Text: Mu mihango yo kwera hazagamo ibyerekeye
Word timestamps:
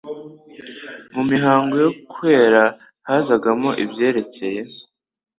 Mu 1.13 1.23
mihango 1.31 1.73
yo 1.83 1.89
kwera 2.11 2.63
hazagamo 3.07 3.69
ibyerekeye 3.83 4.61